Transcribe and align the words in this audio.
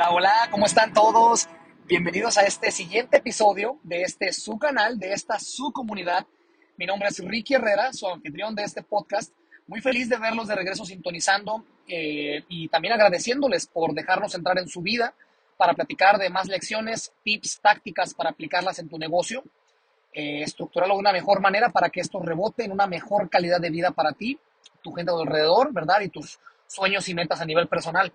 Hola, 0.00 0.12
hola, 0.12 0.48
¿cómo 0.50 0.64
están 0.64 0.94
todos? 0.94 1.46
Bienvenidos 1.86 2.38
a 2.38 2.44
este 2.44 2.70
siguiente 2.70 3.18
episodio 3.18 3.78
de 3.82 4.00
este 4.00 4.32
su 4.32 4.58
canal, 4.58 4.98
de 4.98 5.12
esta 5.12 5.38
su 5.38 5.72
comunidad. 5.72 6.26
Mi 6.78 6.86
nombre 6.86 7.10
es 7.10 7.22
Ricky 7.22 7.52
Herrera, 7.52 7.92
su 7.92 8.08
anfitrión 8.08 8.54
de 8.54 8.62
este 8.62 8.82
podcast. 8.82 9.30
Muy 9.66 9.82
feliz 9.82 10.08
de 10.08 10.16
verlos 10.16 10.48
de 10.48 10.54
regreso 10.54 10.86
sintonizando 10.86 11.66
eh, 11.86 12.44
y 12.48 12.68
también 12.68 12.94
agradeciéndoles 12.94 13.66
por 13.66 13.92
dejarnos 13.92 14.34
entrar 14.34 14.58
en 14.58 14.68
su 14.68 14.80
vida 14.80 15.12
para 15.58 15.74
platicar 15.74 16.16
de 16.16 16.30
más 16.30 16.48
lecciones, 16.48 17.12
tips, 17.22 17.60
tácticas 17.60 18.14
para 18.14 18.30
aplicarlas 18.30 18.78
en 18.78 18.88
tu 18.88 18.96
negocio, 18.96 19.44
eh, 20.14 20.40
estructurarlo 20.40 20.94
de 20.94 21.00
una 21.00 21.12
mejor 21.12 21.42
manera 21.42 21.68
para 21.68 21.90
que 21.90 22.00
esto 22.00 22.20
rebote 22.20 22.64
en 22.64 22.72
una 22.72 22.86
mejor 22.86 23.28
calidad 23.28 23.60
de 23.60 23.68
vida 23.68 23.90
para 23.90 24.12
ti, 24.12 24.38
tu 24.82 24.92
gente 24.92 25.12
alrededor, 25.12 25.74
¿verdad? 25.74 26.00
Y 26.00 26.08
tus 26.08 26.38
sueños 26.66 27.06
y 27.10 27.14
metas 27.14 27.42
a 27.42 27.44
nivel 27.44 27.68
personal. 27.68 28.10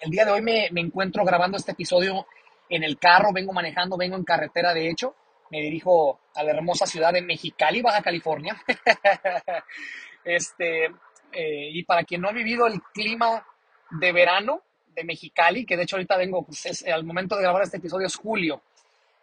El 0.00 0.10
día 0.10 0.24
de 0.24 0.32
hoy 0.32 0.42
me, 0.42 0.68
me 0.72 0.80
encuentro 0.80 1.24
grabando 1.24 1.56
este 1.56 1.72
episodio 1.72 2.26
en 2.68 2.82
el 2.82 2.98
carro, 2.98 3.32
vengo 3.32 3.52
manejando, 3.52 3.96
vengo 3.96 4.16
en 4.16 4.24
carretera, 4.24 4.72
de 4.72 4.88
hecho, 4.88 5.14
me 5.50 5.60
dirijo 5.60 6.20
a 6.34 6.42
la 6.42 6.52
hermosa 6.52 6.86
ciudad 6.86 7.12
de 7.12 7.20
Mexicali, 7.20 7.82
Baja 7.82 8.02
California. 8.02 8.56
este, 10.24 10.86
eh, 11.32 11.68
y 11.70 11.82
para 11.84 12.04
quien 12.04 12.22
no 12.22 12.28
ha 12.28 12.32
vivido 12.32 12.66
el 12.66 12.80
clima 12.94 13.46
de 13.90 14.12
verano 14.12 14.62
de 14.94 15.04
Mexicali, 15.04 15.66
que 15.66 15.76
de 15.76 15.82
hecho 15.82 15.96
ahorita 15.96 16.16
vengo, 16.16 16.44
pues 16.44 16.84
al 16.86 17.04
momento 17.04 17.36
de 17.36 17.42
grabar 17.42 17.62
este 17.62 17.76
episodio 17.76 18.06
es 18.06 18.16
julio. 18.16 18.62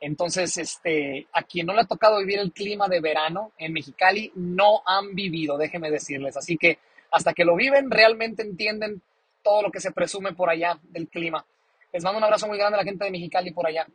Entonces, 0.02 0.56
este, 0.58 1.28
a 1.34 1.44
quien 1.44 1.66
no 1.66 1.74
le 1.74 1.82
ha 1.82 1.86
tocado 1.86 2.20
vivir 2.20 2.40
el 2.40 2.54
clima 2.54 2.88
de 2.88 3.02
verano 3.02 3.52
en 3.58 3.74
Mexicali, 3.74 4.32
no 4.36 4.82
han 4.86 5.14
vivido, 5.14 5.58
déjenme 5.58 5.92
decirles. 5.92 6.38
Así 6.38 6.58
que 6.58 6.80
hasta 7.12 7.34
que 7.34 7.44
lo 7.44 7.56
viven, 7.56 7.92
realmente 7.92 8.44
entienden 8.44 9.02
todo 9.50 9.64
lo 9.64 9.72
que 9.72 9.80
se 9.80 9.92
presume 9.92 10.34
por 10.34 10.48
allá 10.48 10.80
del 10.84 11.08
clima. 11.08 11.44
Les 11.92 12.04
mando 12.04 12.20
un 12.20 12.24
abrazo 12.24 12.48
muy 12.48 12.58
grande 12.60 12.76
a 12.76 12.82
la 12.82 12.84
gente 12.84 13.04
de 13.04 13.10
Mexicali 13.10 13.52
por 13.52 13.66
allá. 13.66 13.88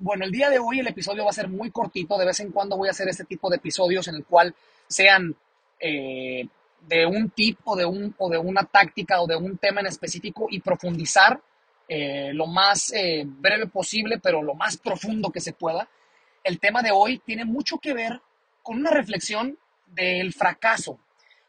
Bueno, 0.00 0.24
el 0.24 0.32
día 0.32 0.50
de 0.50 0.58
hoy 0.58 0.80
el 0.80 0.88
episodio 0.88 1.22
va 1.22 1.30
a 1.30 1.34
ser 1.34 1.48
muy 1.48 1.70
cortito. 1.70 2.18
De 2.18 2.26
vez 2.26 2.40
en 2.40 2.50
cuando 2.50 2.76
voy 2.76 2.88
a 2.88 2.90
hacer 2.90 3.08
este 3.08 3.24
tipo 3.24 3.48
de 3.48 3.58
episodios 3.58 4.08
en 4.08 4.16
el 4.16 4.24
cual 4.24 4.52
sean 4.88 5.36
eh, 5.78 6.48
de 6.88 7.06
un 7.06 7.30
tipo 7.30 7.76
de 7.76 7.84
un, 7.84 8.12
o 8.18 8.28
de 8.28 8.38
una 8.38 8.64
táctica 8.64 9.22
o 9.22 9.28
de 9.28 9.36
un 9.36 9.56
tema 9.56 9.82
en 9.82 9.86
específico 9.86 10.48
y 10.50 10.58
profundizar 10.58 11.40
eh, 11.86 12.32
lo 12.34 12.48
más 12.48 12.92
eh, 12.92 13.22
breve 13.24 13.68
posible, 13.68 14.18
pero 14.18 14.42
lo 14.42 14.54
más 14.54 14.78
profundo 14.78 15.30
que 15.30 15.40
se 15.40 15.52
pueda. 15.52 15.88
El 16.42 16.58
tema 16.58 16.82
de 16.82 16.90
hoy 16.90 17.20
tiene 17.20 17.44
mucho 17.44 17.78
que 17.78 17.94
ver 17.94 18.20
con 18.64 18.78
una 18.78 18.90
reflexión 18.90 19.56
del 19.86 20.32
fracaso. 20.32 20.98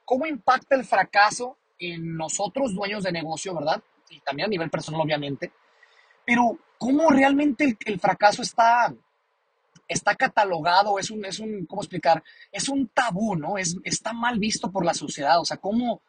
¿Cómo 0.05 0.27
impacta 0.27 0.75
el 0.75 0.86
fracaso 0.86 1.58
nosotros, 2.00 2.73
dueños 2.73 3.03
de 3.03 3.12
negocio, 3.12 3.56
verdad? 3.56 3.81
Y 4.09 4.20
también 4.20 4.48
a 4.48 4.50
nivel 4.50 4.70
personal, 4.70 5.02
obviamente. 5.02 5.52
Pero, 6.26 6.58
¿cómo 6.78 7.09
realmente 7.09 7.78
el, 7.86 8.00
fracaso 8.00 8.42
está, 8.42 8.94
está 9.88 10.16
catalogado? 10.16 11.00
Es 11.00 11.11
un, 11.11 11.26
es 11.26 11.39
un, 11.39 11.66
¿cómo 11.66 11.81
explicar? 11.81 12.23
Es 12.52 12.70
un 12.70 12.88
tabú, 12.88 13.36
¿no? 13.36 13.58
Es, 13.58 13.78
está 13.84 14.14
mal 14.14 14.39
visto 14.39 14.72
por 14.72 14.86
la 14.86 14.94
sociedad. 14.94 15.39
O 15.39 15.45
sea, 15.45 15.58
¿cómo, 15.58 16.02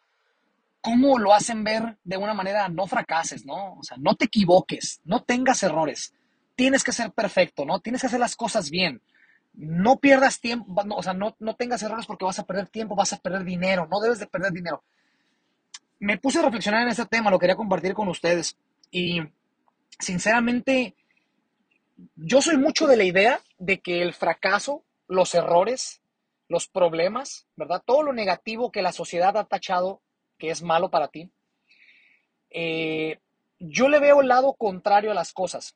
¿cómo 0.81 1.17
lo 1.17 1.33
hacen 1.33 1.63
ver 1.63 1.97
de 2.03 2.17
una 2.17 2.33
manera 2.33 2.69
no 2.69 2.87
fracases, 2.87 3.45
¿no? 3.45 3.73
O 3.73 3.83
sea, 3.83 3.97
no 3.97 4.15
te 4.15 4.25
equivoques, 4.25 5.01
no 5.03 5.23
tengas 5.23 5.63
errores. 5.63 6.13
Tienes 6.55 6.83
que 6.83 6.93
ser 6.93 7.11
perfecto, 7.11 7.65
¿no? 7.65 7.79
Tienes 7.79 8.01
que 8.01 8.07
hacer 8.07 8.19
las 8.19 8.35
cosas 8.35 8.69
bien. 8.69 9.01
No 9.53 9.97
pierdas 9.99 10.39
tiempo, 10.39 10.73
o 10.89 11.03
sea, 11.03 11.13
no, 11.13 11.35
no 11.39 11.55
tengas 11.55 11.81
errores 11.83 12.05
porque 12.05 12.25
vas 12.25 12.39
a 12.39 12.45
perder 12.45 12.67
tiempo, 12.67 12.95
vas 12.95 13.13
a 13.13 13.17
perder 13.17 13.45
dinero, 13.45 13.87
no 13.89 14.01
debes 14.01 14.19
de 14.19 14.27
perder 14.27 14.51
dinero 14.51 14.83
me 15.99 16.17
puse 16.17 16.39
a 16.39 16.43
reflexionar 16.43 16.83
en 16.83 16.89
este 16.89 17.05
tema, 17.05 17.31
lo 17.31 17.39
quería 17.39 17.55
compartir 17.55 17.93
con 17.93 18.07
ustedes. 18.07 18.57
Y 18.91 19.21
sinceramente, 19.99 20.95
yo 22.15 22.41
soy 22.41 22.57
mucho 22.57 22.87
de 22.87 22.97
la 22.97 23.03
idea 23.03 23.39
de 23.57 23.79
que 23.79 24.01
el 24.01 24.13
fracaso, 24.13 24.83
los 25.07 25.33
errores, 25.35 26.01
los 26.47 26.67
problemas, 26.67 27.47
¿verdad? 27.55 27.81
Todo 27.85 28.03
lo 28.03 28.13
negativo 28.13 28.71
que 28.71 28.81
la 28.81 28.91
sociedad 28.91 29.37
ha 29.37 29.45
tachado 29.45 30.01
que 30.37 30.49
es 30.49 30.61
malo 30.61 30.89
para 30.89 31.07
ti, 31.07 31.31
eh, 32.49 33.19
yo 33.59 33.89
le 33.89 33.99
veo 33.99 34.21
el 34.21 34.27
lado 34.27 34.53
contrario 34.53 35.11
a 35.11 35.15
las 35.15 35.33
cosas. 35.33 35.75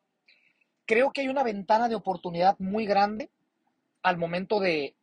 Creo 0.85 1.11
que 1.11 1.21
hay 1.21 1.27
una 1.27 1.43
ventana 1.43 1.87
de 1.87 1.95
oportunidad 1.95 2.55
muy 2.59 2.85
grande 2.85 3.29
al 4.01 4.17
momento 4.17 4.59
de... 4.59 4.95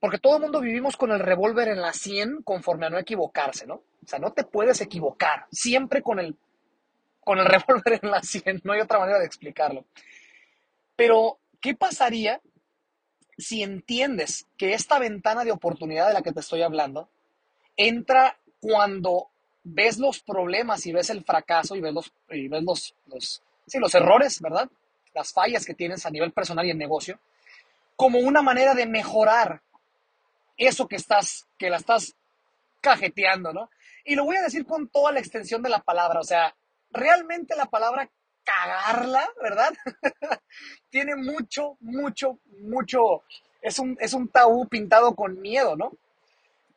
Porque 0.00 0.18
todo 0.18 0.36
el 0.36 0.42
mundo 0.42 0.60
vivimos 0.60 0.96
con 0.96 1.12
el 1.12 1.20
revólver 1.20 1.68
en 1.68 1.80
la 1.80 1.92
100 1.92 2.42
conforme 2.42 2.86
a 2.86 2.90
no 2.90 2.98
equivocarse, 2.98 3.66
¿no? 3.66 3.82
O 4.04 4.08
sea, 4.08 4.18
no 4.18 4.32
te 4.32 4.44
puedes 4.44 4.80
equivocar. 4.80 5.46
Siempre 5.50 6.02
con 6.02 6.18
el, 6.18 6.36
con 7.20 7.38
el 7.38 7.46
revólver 7.46 8.00
en 8.02 8.10
la 8.10 8.22
sien. 8.22 8.60
No 8.64 8.72
hay 8.72 8.80
otra 8.80 8.98
manera 8.98 9.18
de 9.18 9.26
explicarlo. 9.26 9.84
Pero, 10.96 11.38
¿qué 11.60 11.74
pasaría 11.74 12.40
si 13.36 13.62
entiendes 13.62 14.46
que 14.56 14.74
esta 14.74 14.98
ventana 14.98 15.44
de 15.44 15.52
oportunidad 15.52 16.08
de 16.08 16.14
la 16.14 16.22
que 16.22 16.32
te 16.32 16.40
estoy 16.40 16.62
hablando 16.62 17.08
entra 17.76 18.38
cuando 18.60 19.28
ves 19.64 19.98
los 19.98 20.20
problemas 20.20 20.86
y 20.86 20.92
ves 20.92 21.10
el 21.10 21.24
fracaso 21.24 21.74
y 21.74 21.80
ves 21.80 21.92
los, 21.92 22.12
y 22.30 22.48
ves 22.48 22.62
los, 22.62 22.94
los, 23.06 23.42
sí, 23.66 23.78
los 23.78 23.94
errores, 23.94 24.40
¿verdad? 24.40 24.70
Las 25.14 25.32
fallas 25.32 25.64
que 25.64 25.74
tienes 25.74 26.06
a 26.06 26.10
nivel 26.10 26.32
personal 26.32 26.66
y 26.66 26.70
en 26.70 26.78
negocio, 26.78 27.18
como 27.96 28.18
una 28.18 28.42
manera 28.42 28.74
de 28.74 28.86
mejorar 28.86 29.62
eso 30.56 30.86
que 30.86 30.96
estás, 30.96 31.46
que 31.58 31.70
la 31.70 31.78
estás 31.78 32.14
cajeteando, 32.80 33.52
¿no? 33.52 33.70
Y 34.04 34.14
lo 34.14 34.24
voy 34.24 34.36
a 34.36 34.42
decir 34.42 34.66
con 34.66 34.88
toda 34.88 35.12
la 35.12 35.20
extensión 35.20 35.62
de 35.62 35.70
la 35.70 35.80
palabra, 35.80 36.20
o 36.20 36.24
sea, 36.24 36.54
realmente 36.90 37.56
la 37.56 37.66
palabra 37.66 38.10
cagarla, 38.44 39.28
¿verdad? 39.42 39.72
Tiene 40.90 41.16
mucho, 41.16 41.76
mucho, 41.80 42.38
mucho, 42.60 43.22
es 43.62 43.78
un, 43.78 43.96
es 44.00 44.12
un 44.12 44.28
tabú 44.28 44.68
pintado 44.68 45.14
con 45.14 45.40
miedo, 45.40 45.76
¿no? 45.76 45.92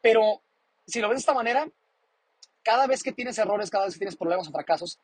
Pero 0.02 0.42
si 0.86 1.02
lo 1.02 1.10
ves 1.10 1.18
de 1.18 1.20
esta 1.20 1.34
manera, 1.34 1.68
cada 2.64 2.88
vez 2.88 3.04
que 3.04 3.12
tienes 3.12 3.38
errores, 3.38 3.70
cada 3.70 3.86
vez 3.86 3.94
que 3.94 4.00
tienes 4.00 4.16
problemas 4.16 4.48
o 4.48 4.52
fracasos, 4.52 5.00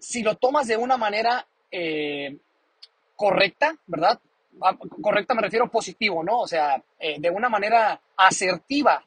si 0.00 0.22
lo 0.22 0.36
tomas 0.36 0.66
de 0.66 0.76
una 0.76 0.96
manera 0.96 1.46
eh, 1.70 2.38
correcta, 3.14 3.76
¿verdad? 3.86 4.20
Ah, 4.62 4.76
correcta 5.02 5.34
me 5.34 5.42
refiero 5.42 5.70
positivo, 5.70 6.24
¿no? 6.24 6.40
O 6.40 6.46
sea, 6.46 6.82
eh, 6.98 7.16
de 7.20 7.30
una 7.30 7.48
manera 7.48 8.00
asertiva, 8.16 9.04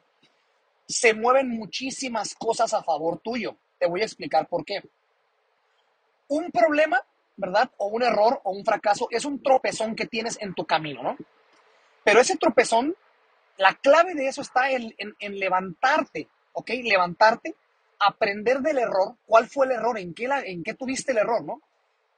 se 0.90 1.14
mueven 1.14 1.48
muchísimas 1.48 2.34
cosas 2.34 2.74
a 2.74 2.82
favor 2.82 3.20
tuyo. 3.20 3.56
Te 3.78 3.86
voy 3.86 4.02
a 4.02 4.04
explicar 4.04 4.48
por 4.48 4.64
qué. 4.64 4.82
Un 6.28 6.50
problema, 6.50 7.00
¿verdad? 7.36 7.70
O 7.78 7.86
un 7.86 8.02
error 8.02 8.40
o 8.44 8.50
un 8.50 8.64
fracaso 8.64 9.08
es 9.10 9.24
un 9.24 9.42
tropezón 9.42 9.94
que 9.94 10.06
tienes 10.06 10.36
en 10.40 10.54
tu 10.54 10.66
camino, 10.66 11.02
¿no? 11.02 11.16
Pero 12.04 12.20
ese 12.20 12.36
tropezón, 12.36 12.94
la 13.56 13.74
clave 13.74 14.14
de 14.14 14.28
eso 14.28 14.42
está 14.42 14.70
en, 14.70 14.94
levantarte, 15.18 16.28
¿ok? 16.52 16.70
Levantarte, 16.82 17.54
aprender 17.98 18.60
del 18.60 18.78
error, 18.78 19.16
cuál 19.26 19.48
fue 19.48 19.66
el 19.66 19.72
error, 19.72 19.98
en 19.98 20.14
qué, 20.14 20.28
en 20.44 20.62
qué 20.62 20.74
tuviste 20.74 21.12
el 21.12 21.18
error, 21.18 21.44
¿no? 21.44 21.60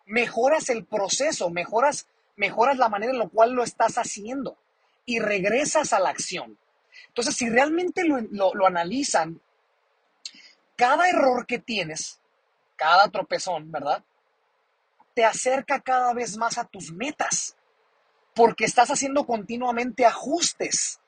Mejoras 0.06 0.70
el 0.70 0.84
proceso, 0.84 1.50
mejoras, 1.50 2.06
mejoras 2.36 2.78
la 2.78 2.88
manera 2.88 3.12
en 3.12 3.18
la 3.18 3.28
cual 3.28 3.52
lo 3.52 3.62
estás 3.62 3.96
haciendo 3.96 4.56
y 5.04 5.18
regresas 5.18 5.92
a 5.92 6.00
la 6.00 6.10
acción. 6.10 6.58
Entonces, 7.08 7.36
si 7.36 7.48
realmente 7.48 8.02
lo, 8.04 8.66
analizan, 8.66 9.40
cada 10.76 11.08
error 11.08 11.46
que 11.46 11.58
tienes, 11.58 12.20
cada 12.76 13.08
tropezón, 13.08 13.70
¿verdad? 13.70 14.02
Te 15.14 15.24
acerca 15.24 15.80
cada 15.80 16.14
vez 16.14 16.36
más 16.36 16.58
a 16.58 16.64
tus 16.64 16.92
metas, 16.92 17.56
porque 18.34 18.64
estás 18.64 18.90
haciendo 18.90 19.26
continuamente 19.26 20.06
ajustes, 20.06 21.00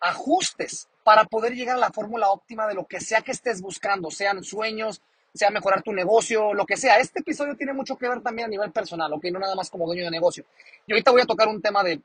ajustes 0.00 0.88
para 1.04 1.24
poder 1.24 1.54
llegar 1.54 1.76
a 1.76 1.80
la 1.80 1.92
fórmula 1.92 2.30
óptima 2.30 2.66
de 2.66 2.74
lo 2.74 2.86
que 2.86 3.00
sea 3.00 3.22
que 3.22 3.30
estés 3.30 3.60
buscando, 3.60 4.10
sean 4.10 4.42
sueños, 4.42 5.00
sea 5.32 5.50
mejorar 5.50 5.82
tu 5.82 5.92
negocio, 5.92 6.52
lo 6.54 6.66
que 6.66 6.76
sea. 6.76 6.98
Este 6.98 7.20
episodio 7.20 7.56
tiene 7.56 7.72
mucho 7.72 7.96
que 7.96 8.08
ver 8.08 8.20
también 8.22 8.46
a 8.46 8.50
nivel 8.50 8.72
personal, 8.72 9.12
¿ok? 9.12 9.24
No 9.32 9.38
nada 9.38 9.54
más 9.54 9.70
como 9.70 9.86
dueño 9.86 10.04
de 10.04 10.10
negocio. 10.10 10.44
Y 10.86 10.92
ahorita 10.92 11.12
voy 11.12 11.20
a 11.20 11.26
tocar 11.26 11.48
un 11.48 11.62
tema 11.62 11.82
de 11.82 12.00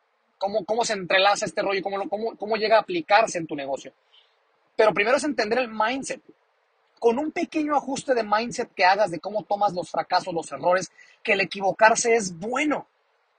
cómo, 0.66 0.86
se 0.86 0.94
entrelaza 0.94 1.46
este 1.46 1.62
rollo, 1.62 1.82
cómo, 1.84 2.10
cómo, 2.10 2.36
cómo 2.36 2.56
llega 2.58 2.78
a 2.78 2.82
aplicarse 2.82 3.38
en 3.38 3.48
tu 3.48 3.56
negocio. 3.56 3.94
Pero 4.76 4.94
primero 4.94 5.18
es 5.18 5.24
entender 5.24 5.60
el 5.60 5.70
mindset. 5.70 6.22
Con 7.00 7.20
un 7.20 7.32
pequeño 7.32 7.76
ajuste 7.76 8.14
de 8.14 8.24
mindset 8.24 8.74
que 8.74 8.86
hagas 8.86 9.12
de 9.12 9.20
cómo 9.20 9.44
tomas 9.44 9.74
los 9.74 9.90
fracasos, 9.90 10.34
los 10.34 10.52
errores, 10.52 10.92
que 11.24 11.34
el 11.34 11.42
equivocarse 11.42 12.16
es 12.16 12.38
bueno. 12.38 12.88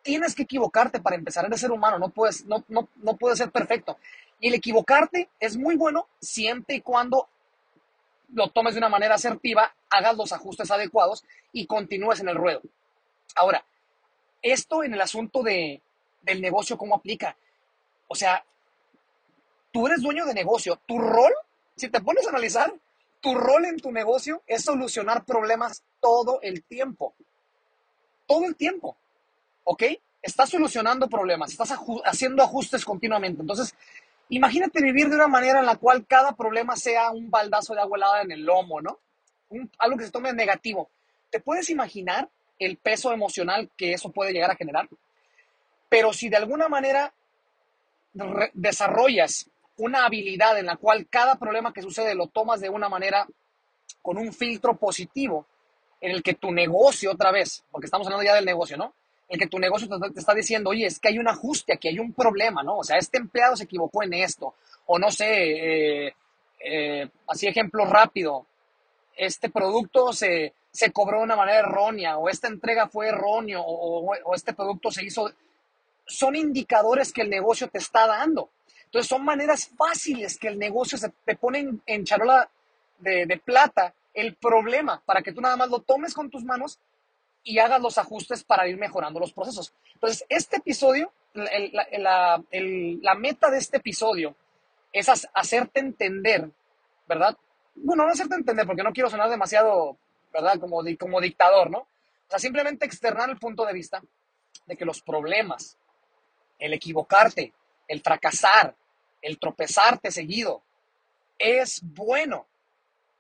Tienes 0.03 0.35
que 0.35 0.43
equivocarte 0.43 1.01
para 1.01 1.17
empezar. 1.17 1.45
Eres 1.45 1.61
ser 1.61 1.71
humano, 1.71 1.99
no 1.99 2.09
puedes, 2.09 2.45
no, 2.47 2.65
no, 2.69 2.89
no 2.97 3.17
puedes 3.17 3.39
ser 3.39 3.51
perfecto. 3.51 3.99
Y 4.41 4.49
el 4.49 4.55
equivocarte 4.55 5.29
es 5.41 5.57
muy 5.57 5.77
bueno 5.77 6.07
siempre 6.21 6.77
y 6.77 6.81
cuando 6.81 7.29
lo 8.33 8.49
tomes 8.49 8.75
de 8.75 8.79
una 8.79 8.89
manera 8.89 9.17
asertiva, 9.17 9.75
hagas 9.91 10.17
los 10.17 10.33
ajustes 10.33 10.71
adecuados 10.71 11.25
y 11.53 11.67
continúes 11.67 12.21
en 12.21 12.29
el 12.29 12.37
ruedo. 12.37 12.63
Ahora, 13.37 13.65
esto 14.41 14.83
en 14.83 14.95
el 14.95 15.01
asunto 15.01 15.43
de, 15.43 15.81
del 16.23 16.41
negocio, 16.41 16.79
¿cómo 16.79 16.95
aplica? 16.95 17.37
O 18.09 18.15
sea, 18.15 18.45
tú 19.73 19.87
eres 19.87 20.03
dueño 20.03 20.25
de 20.27 20.35
negocio. 20.35 20.81
Tu 20.87 20.99
rol, 20.99 21.33
si 21.77 21.89
te 21.89 22.01
pones 22.01 22.27
a 22.27 22.31
analizar, 22.31 22.73
Tu 23.21 23.35
rol 23.37 23.65
en 23.67 23.79
tu 23.79 23.93
negocio 23.93 24.43
es 24.49 24.65
solucionar 24.65 25.25
problemas 25.25 25.85
todo 26.01 26.41
el 26.43 26.65
tiempo. 26.65 27.15
Todo 28.27 28.47
el 28.47 28.57
tiempo. 28.57 28.97
¿Ok? 29.63 29.85
Estás 30.21 30.51
solucionando 30.51 31.09
problemas, 31.09 31.53
estás 31.53 31.73
haciendo 32.05 32.43
ajustes 32.43 32.85
continuamente. 32.85 33.41
Entonces, 33.41 33.77
imagínate 34.29 34.83
vivir 34.83 35.09
de 35.09 35.15
una 35.15 35.29
manera 35.29 35.61
en 35.61 35.67
la 35.67 35.77
cual 35.77 36.05
cada 36.05 36.33
problema 36.33 36.75
sea 36.75 37.11
un 37.13 37.31
baldazo 37.31 37.75
de 37.75 37.81
agua 37.81 37.97
helada 37.97 38.23
en 38.23 38.33
el 38.33 38.45
lomo, 38.45 38.81
¿no? 38.81 38.99
algo 39.79 39.97
que 39.97 40.05
se 40.05 40.11
tome 40.11 40.33
negativo. 40.33 40.89
¿Te 41.31 41.41
puedes 41.41 41.71
imaginar 41.71 42.29
el 42.59 42.77
peso 42.77 43.13
emocional 43.13 43.71
que 43.77 43.93
eso 43.93 44.11
puede 44.11 44.33
llegar 44.33 44.51
a 44.51 44.57
generar? 44.57 44.89
Pero 45.93 46.15
si 46.15 46.31
de 46.31 46.39
alguna 46.39 46.71
manera 46.71 47.13
desarrollas 48.55 49.51
una 49.77 50.07
habilidad 50.07 50.59
en 50.59 50.65
la 50.65 50.77
cual 50.77 51.07
cada 51.07 51.35
problema 51.35 51.75
que 51.75 51.83
sucede 51.83 52.15
lo 52.15 52.29
tomas 52.29 52.63
de 52.63 52.71
una 52.71 52.89
manera 52.89 53.27
con 54.01 54.17
un 54.17 54.33
filtro 54.33 54.75
positivo, 54.79 55.45
en 56.01 56.13
el 56.13 56.23
que 56.23 56.33
tu 56.33 56.51
negocio, 56.51 57.13
otra 57.13 57.31
vez, 57.31 57.63
porque 57.71 57.85
estamos 57.85 58.07
hablando 58.07 58.25
ya 58.25 58.35
del 58.35 58.47
negocio, 58.47 58.79
¿no? 58.79 58.95
En 59.29 59.39
que 59.39 59.47
tu 59.47 59.59
negocio 59.59 59.87
te, 59.87 60.19
está 60.19 60.33
diciendo, 60.33 60.71
oye, 60.71 60.87
es 60.87 60.99
que 60.99 61.09
hay 61.09 61.19
un 61.19 61.29
ajuste 61.29 61.75
aquí, 61.75 61.89
hay 61.89 61.99
un 61.99 62.15
problema, 62.15 62.63
¿no? 62.63 62.79
O 62.79 62.85
sea, 62.85 62.97
este 62.97 63.19
empleado 63.19 63.55
se 63.55 63.65
equivocó 63.65 64.03
en 64.03 64.15
esto, 64.15 64.55
o 64.87 64.99
no 64.99 65.11
sé, 65.11 66.07
eh, 66.07 66.15
eh, 66.65 67.11
así 67.29 67.49
ejemplo 67.49 67.85
rápido, 67.85 68.47
este 69.15 69.51
producto 69.51 70.15
se, 70.15 70.55
cobró 70.95 71.19
de 71.19 71.25
una 71.25 71.37
manera 71.37 71.59
errónea, 71.59 72.17
o 72.17 72.31
esta 72.31 72.49
entrega 72.49 72.89
fue 72.89 73.09
erróneo, 73.09 73.61
o, 73.63 74.11
o 74.25 74.35
este 74.35 74.55
producto 74.55 74.91
se 74.91 75.05
hizo 75.05 75.31
son 76.13 76.37
indicadores 76.37 77.13
que 77.13 77.23
el 77.23 77.31
negocio 77.31 77.69
te 77.69 77.79
está 77.79 78.07
dando. 78.07 78.51
Entonces 78.85 79.09
son 79.09 79.25
maneras 79.25 79.71
fáciles 79.77 80.39
que 80.39 80.49
el 80.49 80.59
negocio 80.59 80.99
se 80.99 81.09
te 81.25 81.35
pone 81.37 81.79
en, 81.87 82.05
charola 82.05 82.51
de, 82.99 83.41
plata 83.43 83.95
el 84.13 84.37
problema 84.37 85.03
para 85.07 85.23
que 85.23 85.33
tú 85.33 85.41
nada 85.41 85.57
más 85.57 85.71
lo 85.71 85.81
tomes 85.81 86.13
con 86.13 86.29
tus 86.29 86.45
manos 86.45 86.79
y 87.43 87.59
hagas 87.59 87.81
los 87.81 87.97
ajustes 87.97 88.45
para 88.45 88.69
ir 88.69 88.77
mejorando 88.77 89.19
los 89.19 89.33
procesos. 89.33 89.73
Entonces, 89.95 90.27
este 90.29 90.59
episodio, 90.59 91.11
la, 91.33 92.45
meta 93.19 93.51
de 93.51 93.59
este 93.59 93.79
episodio 93.79 94.37
es 94.93 95.09
hacerte 95.33 95.81
entender, 95.81 96.51
¿verdad? 97.09 97.37
Bueno, 97.75 98.05
no 98.05 98.13
hacerte 98.13 98.35
entender 98.35 98.67
porque 98.67 98.83
no 98.83 98.93
quiero 98.93 99.09
sonar 99.09 99.31
demasiado, 99.31 99.97
¿verdad? 100.33 100.61
Como, 100.61 100.83
como 101.01 101.21
dictador, 101.21 101.71
¿no? 101.71 101.79
O 101.79 101.87
sea, 102.29 102.39
simplemente 102.39 102.85
externar 102.85 103.31
el 103.31 103.39
punto 103.39 103.65
de 103.65 103.73
vista 103.73 104.03
de 104.67 104.77
que 104.77 104.85
los 104.85 105.03
problemas, 105.03 105.79
el 106.63 106.73
equivocarte, 106.75 107.53
el 107.89 108.01
fracasar, 108.01 108.75
el 109.21 109.39
tropezarte 109.39 110.13
seguido, 110.13 110.63
es 111.37 111.81
bueno, 111.83 112.47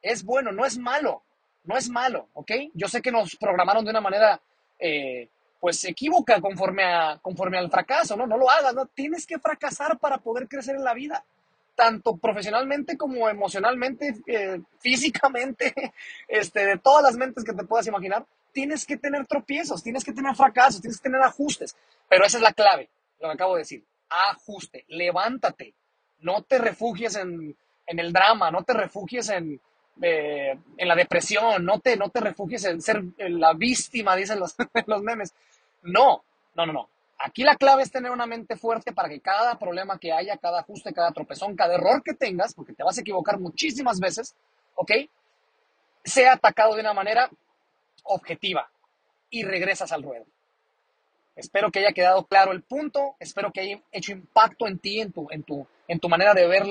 es 0.00 0.22
bueno, 0.22 0.52
no 0.52 0.64
es 0.64 0.78
malo, 0.78 1.22
no 1.64 1.76
es 1.76 1.88
malo, 1.88 2.28
¿ok? 2.34 2.52
Yo 2.72 2.86
sé 2.86 3.02
que 3.02 3.10
nos 3.10 3.34
programaron 3.34 3.84
de 3.84 3.90
una 3.90 4.00
manera, 4.00 4.40
eh, 4.78 5.28
pues, 5.58 5.84
equívoca 5.84 6.40
conforme, 6.40 6.84
a, 6.84 7.18
conforme 7.20 7.58
al 7.58 7.68
fracaso, 7.68 8.16
¿no? 8.16 8.28
No 8.28 8.36
lo 8.36 8.48
hagas, 8.48 8.74
¿no? 8.74 8.86
Tienes 8.86 9.26
que 9.26 9.40
fracasar 9.40 9.98
para 9.98 10.18
poder 10.18 10.46
crecer 10.46 10.76
en 10.76 10.84
la 10.84 10.94
vida, 10.94 11.24
tanto 11.74 12.16
profesionalmente 12.16 12.96
como 12.96 13.28
emocionalmente, 13.28 14.14
eh, 14.28 14.60
físicamente, 14.78 15.74
este, 16.28 16.64
de 16.64 16.78
todas 16.78 17.02
las 17.02 17.16
mentes 17.16 17.42
que 17.42 17.54
te 17.54 17.64
puedas 17.64 17.88
imaginar, 17.88 18.24
tienes 18.52 18.86
que 18.86 18.98
tener 18.98 19.26
tropiezos, 19.26 19.82
tienes 19.82 20.04
que 20.04 20.12
tener 20.12 20.36
fracasos, 20.36 20.80
tienes 20.80 21.00
que 21.00 21.08
tener 21.08 21.22
ajustes, 21.22 21.74
pero 22.08 22.24
esa 22.24 22.36
es 22.36 22.42
la 22.42 22.52
clave 22.52 22.88
lo 23.22 23.28
que 23.28 23.34
acabo 23.34 23.54
de 23.54 23.60
decir. 23.60 23.84
Ajuste, 24.08 24.84
levántate. 24.88 25.74
No 26.20 26.42
te 26.42 26.58
refugies 26.58 27.16
en, 27.16 27.56
el 27.86 28.12
drama, 28.12 28.50
no 28.50 28.62
te 28.62 28.74
refugies 28.74 29.30
en, 29.30 29.60
eh, 30.02 30.58
en 30.76 30.88
la 30.88 30.94
depresión, 30.94 31.64
no 31.64 31.80
te, 31.80 31.96
no 31.96 32.10
te 32.10 32.20
refugies 32.20 32.64
en 32.64 32.82
ser 32.82 33.02
la 33.18 33.54
víctima, 33.54 34.16
dicen 34.16 34.38
los, 34.38 34.54
los 34.86 35.02
memes. 35.02 35.34
No, 35.82 36.22
no, 36.54 36.66
no, 36.66 36.72
no. 36.72 36.88
Aquí 37.24 37.44
la 37.44 37.56
clave 37.56 37.84
es 37.84 37.92
tener 37.92 38.10
una 38.10 38.26
mente 38.26 38.56
fuerte 38.56 38.92
para 38.92 39.08
que 39.08 39.20
cada 39.20 39.56
problema 39.56 39.98
que 39.98 40.12
haya, 40.12 40.36
cada 40.38 40.60
ajuste, 40.60 40.92
cada 40.92 41.12
tropezón, 41.12 41.54
cada 41.54 41.74
error 41.74 42.02
que 42.02 42.14
tengas, 42.14 42.52
porque 42.52 42.72
te 42.72 42.82
vas 42.82 42.98
a 42.98 43.00
equivocar 43.00 43.38
muchísimas 43.38 44.00
veces, 44.00 44.34
¿ok? 44.74 44.90
Sea 46.04 46.32
atacado 46.32 46.74
de 46.74 46.80
una 46.80 46.94
manera 46.94 47.30
objetiva 48.02 48.68
y 49.30 49.44
regresas 49.44 49.92
al 49.92 50.02
ruedo. 50.02 50.26
Espero 51.34 51.70
que 51.70 51.78
haya 51.78 51.92
quedado 51.92 52.26
claro 52.26 52.52
el 52.52 52.62
punto, 52.62 53.16
espero 53.18 53.52
que 53.52 53.60
haya 53.60 53.80
hecho 53.90 54.12
impacto 54.12 54.66
en 54.66 54.78
ti, 54.78 55.00
en 55.00 55.12
tu, 55.12 55.28
en 55.30 55.42
tu, 55.42 55.66
en 55.88 55.98
tu 55.98 56.08
manera 56.08 56.34
de 56.34 56.46
ver 56.46 56.64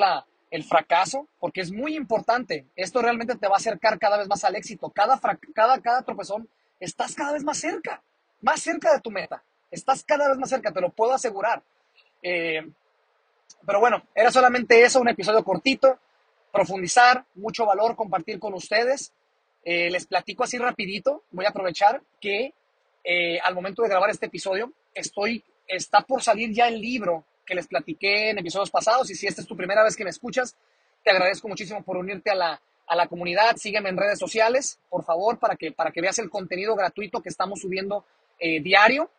el 0.52 0.64
fracaso, 0.64 1.28
porque 1.40 1.62
es 1.62 1.72
muy 1.72 1.96
importante. 1.96 2.66
Esto 2.76 3.02
realmente 3.02 3.36
te 3.36 3.48
va 3.48 3.56
a 3.56 3.58
acercar 3.58 3.98
cada 3.98 4.18
vez 4.18 4.28
más 4.28 4.44
al 4.44 4.56
éxito. 4.56 4.90
Cada, 4.92 5.20
cada, 5.54 5.80
cada 5.80 6.02
tropezón, 6.04 6.48
estás 6.80 7.16
cada 7.16 7.34
vez 7.34 7.44
más 7.44 7.58
cerca, 7.58 8.04
más 8.42 8.62
cerca 8.62 8.94
de 8.94 9.02
tu 9.02 9.10
meta. 9.10 9.44
Estás 9.72 10.04
cada 10.04 10.28
vez 10.28 10.38
más 10.38 10.50
cerca, 10.50 10.72
te 10.72 10.82
lo 10.82 10.90
puedo 10.92 11.14
asegurar. 11.14 11.64
Eh, 12.22 12.62
pero 13.66 13.80
bueno, 13.80 14.04
era 14.14 14.32
solamente 14.32 14.84
eso, 14.84 15.00
un 15.00 15.10
episodio 15.10 15.44
cortito, 15.44 15.98
profundizar, 16.52 17.26
mucho 17.36 17.66
valor 17.66 17.96
compartir 17.96 18.40
con 18.40 18.54
ustedes. 18.54 19.14
Eh, 19.64 19.90
les 19.90 20.06
platico 20.06 20.44
así 20.44 20.58
rapidito, 20.58 21.24
voy 21.32 21.46
a 21.46 21.50
aprovechar 21.50 22.02
que 22.20 22.54
eh, 23.04 23.40
al 23.40 23.56
momento 23.56 23.82
de 23.82 23.90
grabar 23.90 24.10
este 24.10 24.28
episodio, 24.28 24.72
estoy, 24.94 25.44
está 25.68 26.02
por 26.02 26.22
salir 26.22 26.52
ya 26.54 26.68
el 26.68 26.80
libro 26.80 27.26
que 27.46 27.56
les 27.56 27.68
platiqué 27.68 28.30
en 28.30 28.40
episodios 28.40 28.70
pasados 28.70 29.10
y 29.10 29.16
si 29.16 29.28
esta 29.28 29.42
es 29.42 29.48
tu 29.48 29.58
primera 29.58 29.84
vez 29.84 29.96
que 29.96 30.04
me 30.04 30.10
escuchas, 30.10 30.56
te 31.04 31.12
agradezco 31.12 31.48
muchísimo 31.48 31.84
por 31.84 31.98
unirte 31.98 32.30
a 32.30 32.36
la, 32.36 32.62
a 32.88 32.96
la 32.96 33.08
comunidad, 33.08 33.56
sígueme 33.56 33.90
en 33.90 33.98
redes 33.98 34.20
sociales, 34.20 34.80
por 34.90 35.04
favor, 35.04 35.40
para 35.40 35.56
que, 35.56 35.72
para 35.72 35.92
que 35.92 36.02
veas 36.02 36.20
el 36.20 36.30
contenido 36.30 36.76
gratuito 36.76 37.22
que 37.22 37.30
estamos 37.30 37.62
subiendo 37.62 38.06
eh, 38.40 38.60
diario, 38.60 39.10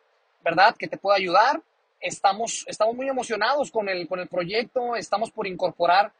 ¿verdad? 0.43 0.75
Que 0.77 0.87
te 0.87 0.97
pueda 0.97 1.17
ayudar. 1.17 1.61
Estamos, 1.99 2.65
estamos 2.67 2.95
muy 2.95 3.07
emocionados 3.07 3.71
con 3.71 3.87
el, 3.89 4.07
con 4.07 4.19
el 4.19 4.27
proyecto, 4.27 4.95
estamos 4.95 5.31
por 5.31 5.47
incorporar 5.47 6.11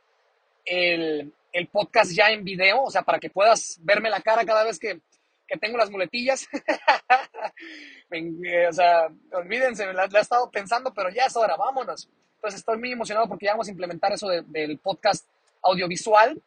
el, 0.65 1.33
el 1.51 1.67
podcast 1.67 2.11
ya 2.11 2.31
en 2.31 2.43
video, 2.43 2.83
o 2.83 2.91
sea, 2.91 3.03
para 3.03 3.19
que 3.19 3.29
puedas 3.29 3.77
verme 3.81 4.09
la 4.09 4.21
cara 4.21 4.45
cada 4.45 4.63
vez 4.63 4.79
que, 4.79 5.01
que 5.53 5.59
tengo 5.59 5.77
las 5.77 5.91
muletillas. 5.91 6.47
Eh, 8.15 8.67
o 8.67 8.73
sea, 8.73 9.07
olvídense, 9.31 9.91
la, 9.91 10.05
he 10.05 10.19
estado 10.19 10.51
pensando, 10.51 10.93
pero 10.93 11.09
ya 11.09 11.25
es 11.25 11.35
hora, 11.35 11.55
vámonos. 11.55 12.07
Entonces 12.35 12.59
estoy 12.59 12.77
muy 12.77 12.91
emocionado 12.91 13.27
porque 13.27 13.47
ya 13.47 13.53
vamos 13.53 13.67
a 13.67 13.71
implementar 13.71 14.11
eso 14.11 14.27
del 14.27 14.77
podcast 14.77 15.27
audiovisual. 15.63 16.39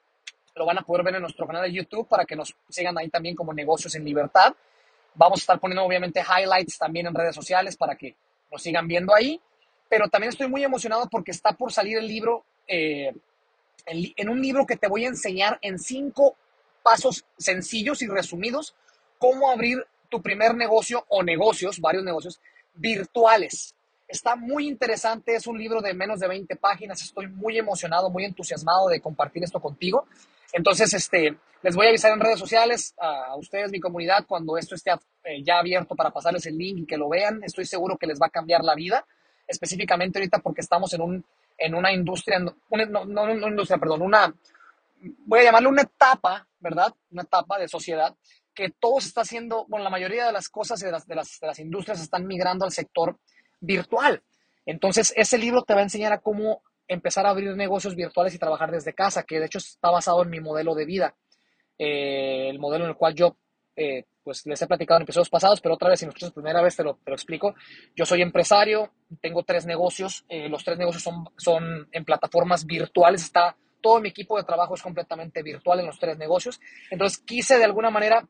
Lo 0.54 0.64
van 0.64 0.78
a 0.78 0.82
poder 0.82 1.04
ver 1.04 1.16
en 1.16 1.22
nuestro 1.22 1.44
canal 1.44 1.62
de 1.64 1.72
YouTube 1.72 2.06
para 2.06 2.24
que 2.24 2.36
nos 2.36 2.54
sigan 2.68 2.96
ahí 2.96 3.08
también 3.08 3.34
como 3.34 3.52
negocios 3.52 3.96
en 3.96 4.04
libertad. 4.04 4.54
Vamos 5.14 5.40
a 5.40 5.42
estar 5.42 5.58
poniendo 5.58 5.82
obviamente 5.82 6.20
highlights 6.20 6.78
también 6.78 7.08
en 7.08 7.14
redes 7.14 7.34
sociales 7.34 7.76
para 7.76 7.96
que 7.96 8.14
nos 8.52 8.62
sigan 8.62 8.86
viendo 8.86 9.12
ahí. 9.12 9.40
Pero 9.88 10.08
también 10.08 10.30
estoy 10.30 10.46
muy 10.46 10.62
emocionado 10.62 11.08
porque 11.10 11.32
está 11.32 11.52
por 11.52 11.72
salir 11.72 11.98
el 11.98 12.06
libro, 12.06 12.44
eh, 12.68 13.12
en 13.86 14.28
un 14.28 14.40
libro 14.40 14.64
que 14.66 14.76
te 14.76 14.86
voy 14.86 15.04
a 15.04 15.08
enseñar 15.08 15.58
en 15.62 15.80
cinco 15.80 16.36
pasos 16.84 17.24
sencillos 17.36 18.00
y 18.02 18.06
resumidos 18.06 18.76
cómo 19.18 19.50
abrir 19.50 19.84
tu 20.08 20.22
primer 20.22 20.54
negocio 20.54 21.04
o 21.08 21.22
negocios, 21.22 21.80
varios 21.80 22.04
negocios 22.04 22.40
virtuales. 22.74 23.74
Está 24.08 24.36
muy 24.36 24.68
interesante, 24.68 25.34
es 25.34 25.46
un 25.46 25.58
libro 25.58 25.80
de 25.80 25.92
menos 25.94 26.20
de 26.20 26.28
20 26.28 26.54
páginas, 26.56 27.02
estoy 27.02 27.26
muy 27.26 27.58
emocionado, 27.58 28.08
muy 28.08 28.24
entusiasmado 28.24 28.88
de 28.88 29.00
compartir 29.00 29.42
esto 29.42 29.60
contigo. 29.60 30.06
Entonces, 30.52 30.94
este, 30.94 31.36
les 31.62 31.74
voy 31.74 31.86
a 31.86 31.88
avisar 31.88 32.12
en 32.12 32.20
redes 32.20 32.38
sociales 32.38 32.94
a 32.98 33.34
ustedes, 33.36 33.72
mi 33.72 33.80
comunidad, 33.80 34.24
cuando 34.26 34.56
esto 34.56 34.76
esté 34.76 34.92
eh, 35.24 35.42
ya 35.42 35.58
abierto 35.58 35.96
para 35.96 36.10
pasarles 36.10 36.46
el 36.46 36.56
link 36.56 36.78
y 36.78 36.86
que 36.86 36.96
lo 36.96 37.08
vean. 37.08 37.42
Estoy 37.42 37.66
seguro 37.66 37.96
que 37.96 38.06
les 38.06 38.20
va 38.20 38.26
a 38.26 38.30
cambiar 38.30 38.62
la 38.62 38.76
vida, 38.76 39.04
específicamente 39.46 40.18
ahorita 40.20 40.38
porque 40.38 40.60
estamos 40.60 40.92
en, 40.94 41.00
un, 41.00 41.24
en 41.58 41.74
una 41.74 41.92
industria, 41.92 42.38
no, 42.38 42.54
no, 42.70 43.04
no 43.04 43.22
una 43.24 43.48
industria, 43.48 43.78
perdón, 43.78 44.02
una, 44.02 44.32
voy 45.26 45.40
a 45.40 45.44
llamarle 45.44 45.68
una 45.68 45.82
etapa, 45.82 46.46
¿verdad? 46.60 46.94
Una 47.10 47.22
etapa 47.22 47.58
de 47.58 47.66
sociedad 47.66 48.14
que 48.56 48.70
todo 48.80 48.98
está 48.98 49.20
haciendo, 49.20 49.66
bueno, 49.68 49.84
la 49.84 49.90
mayoría 49.90 50.26
de 50.26 50.32
las 50.32 50.48
cosas 50.48 50.80
de 50.80 50.90
las, 50.90 51.06
de 51.06 51.14
las, 51.14 51.38
de 51.38 51.46
las 51.46 51.58
industrias 51.60 52.00
están 52.00 52.26
migrando 52.26 52.64
al 52.64 52.72
sector 52.72 53.20
virtual. 53.60 54.22
Entonces, 54.64 55.12
ese 55.14 55.38
libro 55.38 55.62
te 55.62 55.74
va 55.74 55.80
a 55.80 55.84
enseñar 55.84 56.12
a 56.12 56.18
cómo 56.18 56.62
empezar 56.88 57.26
a 57.26 57.30
abrir 57.30 57.54
negocios 57.54 57.94
virtuales 57.94 58.34
y 58.34 58.38
trabajar 58.38 58.70
desde 58.70 58.94
casa, 58.94 59.24
que 59.24 59.38
de 59.38 59.46
hecho 59.46 59.58
está 59.58 59.90
basado 59.90 60.22
en 60.22 60.30
mi 60.30 60.40
modelo 60.40 60.74
de 60.74 60.86
vida, 60.86 61.14
eh, 61.78 62.48
el 62.48 62.58
modelo 62.58 62.84
en 62.84 62.90
el 62.90 62.96
cual 62.96 63.14
yo, 63.14 63.36
eh, 63.76 64.04
pues 64.24 64.44
les 64.46 64.60
he 64.62 64.66
platicado 64.66 64.98
en 64.98 65.02
episodios 65.02 65.28
pasados, 65.28 65.60
pero 65.60 65.74
otra 65.74 65.90
vez, 65.90 66.00
si 66.00 66.06
no 66.06 66.12
es 66.16 66.32
primera 66.32 66.62
vez, 66.62 66.74
te 66.74 66.82
lo, 66.82 66.94
te 67.04 67.10
lo, 67.10 67.14
explico. 67.14 67.54
Yo 67.94 68.06
soy 68.06 68.22
empresario, 68.22 68.92
tengo 69.20 69.44
tres 69.44 69.66
negocios, 69.66 70.24
eh, 70.28 70.48
los 70.48 70.64
tres 70.64 70.78
negocios 70.78 71.02
son, 71.02 71.28
son 71.36 71.88
en 71.92 72.04
plataformas 72.04 72.64
virtuales, 72.64 73.22
está 73.22 73.56
todo 73.86 74.00
mi 74.00 74.08
equipo 74.08 74.36
de 74.36 74.42
trabajo 74.42 74.74
es 74.74 74.82
completamente 74.82 75.44
virtual 75.44 75.78
en 75.78 75.86
los 75.86 75.98
tres 76.00 76.18
negocios. 76.18 76.60
Entonces 76.90 77.18
quise 77.18 77.56
de 77.56 77.64
alguna 77.64 77.90
manera 77.90 78.26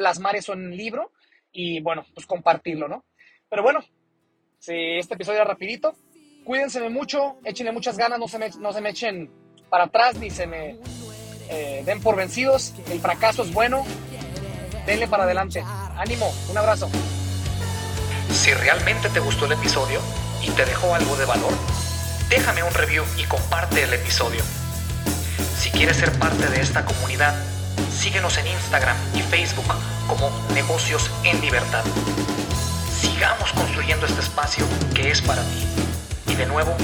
plasmar 0.00 0.34
eso 0.34 0.54
en 0.54 0.60
un 0.60 0.74
libro 0.74 1.12
y 1.52 1.82
bueno, 1.82 2.06
pues 2.14 2.26
compartirlo, 2.26 2.88
¿no? 2.88 3.04
Pero 3.50 3.62
bueno, 3.62 3.80
si 4.58 4.72
este 4.96 5.12
episodio 5.12 5.40
era 5.42 5.50
rapidito, 5.50 5.94
cuídense 6.42 6.80
mucho, 6.88 7.36
échenle 7.44 7.70
muchas 7.70 7.98
ganas, 7.98 8.18
no 8.18 8.26
se 8.26 8.38
me, 8.38 8.48
no 8.60 8.72
se 8.72 8.80
me 8.80 8.90
echen 8.90 9.30
para 9.68 9.84
atrás 9.84 10.16
ni 10.16 10.30
se 10.30 10.46
me 10.46 10.78
eh, 11.50 11.82
den 11.84 12.00
por 12.00 12.16
vencidos, 12.16 12.72
el 12.90 12.98
fracaso 12.98 13.42
es 13.42 13.52
bueno, 13.52 13.84
denle 14.86 15.06
para 15.06 15.24
adelante. 15.24 15.62
Ánimo, 15.98 16.32
un 16.48 16.56
abrazo. 16.56 16.88
Si 18.32 18.54
realmente 18.54 19.10
te 19.10 19.20
gustó 19.20 19.44
el 19.44 19.52
episodio 19.52 20.00
y 20.42 20.50
te 20.52 20.64
dejó 20.64 20.94
algo 20.94 21.14
de 21.16 21.26
valor, 21.26 21.52
déjame 22.30 22.62
un 22.62 22.72
review 22.72 23.04
y 23.18 23.24
comparte 23.24 23.82
el 23.82 23.92
episodio. 23.92 24.42
Si 25.58 25.70
quieres 25.70 25.98
ser 25.98 26.18
parte 26.18 26.48
de 26.48 26.62
esta 26.62 26.86
comunidad, 26.86 27.34
síguenos 27.92 28.36
en 28.38 28.46
Instagram 28.46 28.96
y 29.14 29.22
Facebook 29.22 29.66
como 30.06 30.30
Negocios 30.54 31.10
en 31.24 31.40
Libertad. 31.40 31.84
Sigamos 33.00 33.52
construyendo 33.52 34.06
este 34.06 34.20
espacio 34.20 34.64
que 34.94 35.10
es 35.10 35.22
para 35.22 35.42
ti. 35.42 35.66
Y 36.28 36.34
de 36.34 36.46
nuevo, 36.46 36.74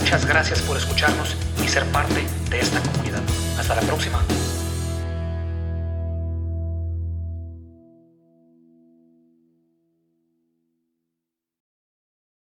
muchas 0.00 0.26
gracias 0.26 0.60
por 0.60 0.76
escucharnos 0.76 1.36
y 1.64 1.68
ser 1.68 1.84
parte 1.86 2.26
de 2.50 2.60
esta 2.60 2.80
comunidad. 2.80 3.22
Hasta 3.58 3.74
la 3.74 3.82
próxima. 3.82 4.22